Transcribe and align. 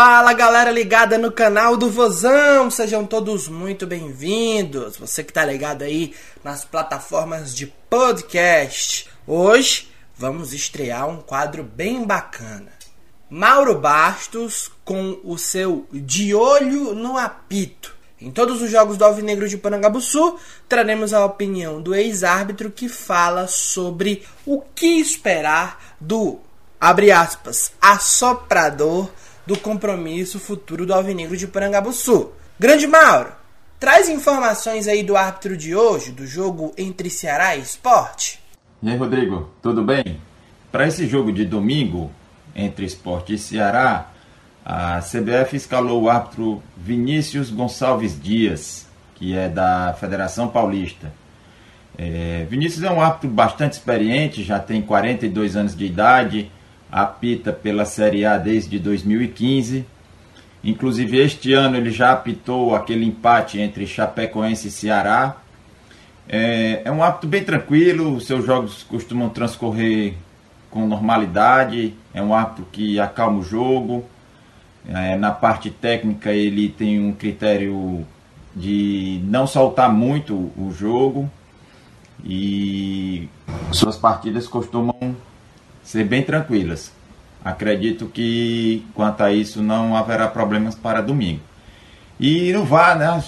Fala 0.00 0.32
galera 0.32 0.70
ligada 0.70 1.18
no 1.18 1.32
canal 1.32 1.76
do 1.76 1.90
Vozão, 1.90 2.70
sejam 2.70 3.04
todos 3.04 3.48
muito 3.48 3.84
bem-vindos. 3.84 4.96
Você 4.96 5.24
que 5.24 5.32
tá 5.32 5.44
ligado 5.44 5.82
aí 5.82 6.14
nas 6.44 6.64
plataformas 6.64 7.52
de 7.52 7.66
podcast. 7.66 9.10
Hoje 9.26 9.90
vamos 10.16 10.52
estrear 10.52 11.08
um 11.08 11.16
quadro 11.16 11.64
bem 11.64 12.04
bacana. 12.04 12.70
Mauro 13.28 13.74
Bastos 13.74 14.70
com 14.84 15.18
o 15.24 15.36
seu 15.36 15.88
De 15.92 16.32
Olho 16.32 16.94
no 16.94 17.18
Apito. 17.18 17.92
Em 18.20 18.30
todos 18.30 18.62
os 18.62 18.70
jogos 18.70 18.96
do 18.96 19.04
Alvinegro 19.04 19.48
de 19.48 19.58
Panangabuçu, 19.58 20.38
traremos 20.68 21.12
a 21.12 21.24
opinião 21.24 21.82
do 21.82 21.92
ex-árbitro 21.92 22.70
que 22.70 22.88
fala 22.88 23.48
sobre 23.48 24.24
o 24.46 24.60
que 24.60 25.00
esperar 25.00 25.96
do, 26.00 26.38
abre 26.80 27.10
aspas, 27.10 27.72
assoprador 27.80 29.10
do 29.48 29.58
compromisso 29.58 30.38
futuro 30.38 30.84
do 30.84 30.92
Alvinegro 30.92 31.34
de 31.34 31.46
Parangabuçu. 31.46 32.32
Grande 32.60 32.86
Mauro, 32.86 33.32
traz 33.80 34.06
informações 34.06 34.86
aí 34.86 35.02
do 35.02 35.16
árbitro 35.16 35.56
de 35.56 35.74
hoje, 35.74 36.12
do 36.12 36.26
jogo 36.26 36.74
entre 36.76 37.08
Ceará 37.08 37.56
e 37.56 37.62
Esporte. 37.62 38.40
E 38.82 38.90
aí, 38.90 38.96
Rodrigo, 38.98 39.48
tudo 39.62 39.82
bem? 39.82 40.20
Para 40.70 40.86
esse 40.86 41.06
jogo 41.06 41.32
de 41.32 41.46
domingo 41.46 42.10
entre 42.54 42.84
Esporte 42.84 43.32
e 43.32 43.38
Ceará, 43.38 44.10
a 44.62 45.00
CBF 45.00 45.56
escalou 45.56 46.02
o 46.02 46.10
árbitro 46.10 46.62
Vinícius 46.76 47.50
Gonçalves 47.50 48.20
Dias, 48.20 48.86
que 49.14 49.34
é 49.34 49.48
da 49.48 49.96
Federação 49.98 50.48
Paulista. 50.48 51.10
É, 51.96 52.46
Vinícius 52.50 52.84
é 52.84 52.90
um 52.90 53.00
árbitro 53.00 53.30
bastante 53.30 53.72
experiente, 53.72 54.44
já 54.44 54.58
tem 54.58 54.82
42 54.82 55.56
anos 55.56 55.74
de 55.74 55.86
idade, 55.86 56.50
apita 56.90 57.52
pela 57.52 57.84
Série 57.84 58.24
A 58.24 58.38
desde 58.38 58.78
2015. 58.78 59.84
Inclusive, 60.62 61.18
este 61.18 61.52
ano 61.52 61.76
ele 61.76 61.90
já 61.90 62.12
apitou 62.12 62.74
aquele 62.74 63.04
empate 63.04 63.60
entre 63.60 63.86
Chapecoense 63.86 64.68
e 64.68 64.70
Ceará. 64.70 65.36
É, 66.28 66.82
é 66.84 66.90
um 66.90 67.02
hábito 67.02 67.26
bem 67.26 67.42
tranquilo, 67.42 68.20
seus 68.20 68.44
jogos 68.44 68.82
costumam 68.82 69.30
transcorrer 69.30 70.14
com 70.70 70.86
normalidade, 70.86 71.94
é 72.12 72.20
um 72.20 72.34
hábito 72.34 72.66
que 72.70 73.00
acalma 73.00 73.38
o 73.38 73.42
jogo. 73.42 74.04
É, 74.86 75.16
na 75.16 75.30
parte 75.30 75.70
técnica, 75.70 76.30
ele 76.32 76.68
tem 76.68 77.00
um 77.00 77.12
critério 77.12 78.06
de 78.54 79.20
não 79.24 79.46
soltar 79.46 79.92
muito 79.92 80.34
o 80.34 80.70
jogo 80.76 81.30
e 82.24 83.28
suas 83.72 83.96
partidas 83.96 84.48
costumam 84.48 85.14
ser 85.82 86.04
bem 86.04 86.22
tranquilas. 86.22 86.92
Acredito 87.44 88.06
que 88.06 88.84
quanto 88.94 89.22
a 89.22 89.32
isso 89.32 89.62
não 89.62 89.96
haverá 89.96 90.28
problemas 90.28 90.74
para 90.74 91.00
domingo. 91.00 91.40
E 92.18 92.52
no 92.52 92.64
VAR, 92.64 92.98
né? 92.98 93.22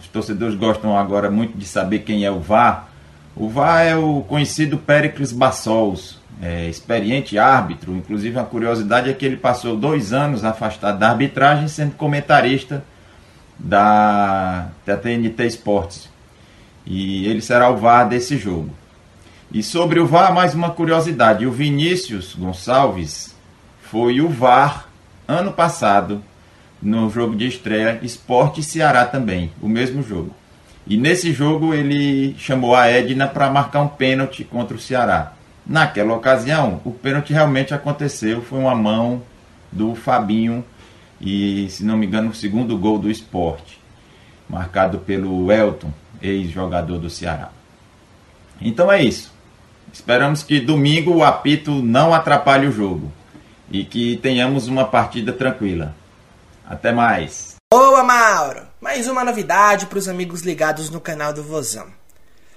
Os 0.00 0.08
torcedores 0.08 0.56
gostam 0.56 0.98
agora 0.98 1.30
muito 1.30 1.56
de 1.56 1.64
saber 1.64 2.00
quem 2.00 2.24
é 2.24 2.30
o 2.30 2.40
VAR. 2.40 2.88
O 3.36 3.48
VAR 3.48 3.82
é 3.82 3.96
o 3.96 4.22
conhecido 4.22 4.78
Péricles 4.78 5.30
Bassols, 5.30 6.18
é, 6.42 6.68
experiente 6.68 7.38
árbitro. 7.38 7.94
Inclusive, 7.94 8.38
a 8.38 8.44
curiosidade 8.44 9.08
é 9.08 9.12
que 9.12 9.24
ele 9.24 9.36
passou 9.36 9.76
dois 9.76 10.12
anos 10.12 10.44
afastado 10.44 10.98
da 10.98 11.10
arbitragem, 11.10 11.68
sendo 11.68 11.94
comentarista 11.94 12.82
da, 13.58 14.68
da 14.84 14.96
TNT 14.96 15.46
Esportes. 15.46 16.08
E 16.84 17.26
ele 17.26 17.40
será 17.40 17.70
o 17.70 17.76
VAR 17.76 18.08
desse 18.08 18.36
jogo. 18.36 18.70
E 19.56 19.62
sobre 19.62 19.98
o 19.98 20.06
VAR, 20.06 20.34
mais 20.34 20.54
uma 20.54 20.68
curiosidade: 20.68 21.46
o 21.46 21.50
Vinícius 21.50 22.34
Gonçalves 22.34 23.34
foi 23.80 24.20
o 24.20 24.28
VAR 24.28 24.86
ano 25.26 25.50
passado 25.50 26.22
no 26.82 27.08
jogo 27.08 27.34
de 27.34 27.46
estreia 27.46 27.98
Esporte 28.02 28.62
Ceará 28.62 29.06
também, 29.06 29.50
o 29.62 29.66
mesmo 29.66 30.02
jogo. 30.02 30.36
E 30.86 30.98
nesse 30.98 31.32
jogo 31.32 31.72
ele 31.72 32.36
chamou 32.36 32.74
a 32.74 32.86
Edna 32.88 33.26
para 33.26 33.50
marcar 33.50 33.80
um 33.80 33.88
pênalti 33.88 34.44
contra 34.44 34.76
o 34.76 34.78
Ceará. 34.78 35.32
Naquela 35.66 36.12
ocasião, 36.12 36.82
o 36.84 36.90
pênalti 36.90 37.32
realmente 37.32 37.72
aconteceu, 37.72 38.42
foi 38.42 38.58
uma 38.58 38.74
mão 38.74 39.22
do 39.72 39.94
Fabinho 39.94 40.62
e, 41.18 41.66
se 41.70 41.82
não 41.82 41.96
me 41.96 42.04
engano, 42.04 42.28
o 42.28 42.34
segundo 42.34 42.76
gol 42.76 42.98
do 42.98 43.10
esporte, 43.10 43.80
marcado 44.50 44.98
pelo 44.98 45.50
Elton, 45.50 45.90
ex-jogador 46.20 46.98
do 46.98 47.08
Ceará. 47.08 47.48
Então 48.60 48.92
é 48.92 49.02
isso. 49.02 49.34
Esperamos 49.96 50.42
que 50.42 50.60
domingo 50.60 51.10
o 51.10 51.24
apito 51.24 51.70
não 51.82 52.12
atrapalhe 52.12 52.66
o 52.66 52.70
jogo 52.70 53.10
e 53.70 53.82
que 53.82 54.18
tenhamos 54.18 54.68
uma 54.68 54.84
partida 54.84 55.32
tranquila. 55.32 55.96
Até 56.66 56.92
mais. 56.92 57.56
Boa, 57.72 58.04
Mauro! 58.04 58.66
Mais 58.78 59.08
uma 59.08 59.24
novidade 59.24 59.86
para 59.86 59.98
os 59.98 60.06
amigos 60.06 60.42
ligados 60.42 60.90
no 60.90 61.00
canal 61.00 61.32
do 61.32 61.42
Vozão. 61.42 61.86